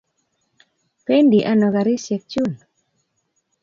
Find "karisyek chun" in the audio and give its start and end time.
1.73-2.51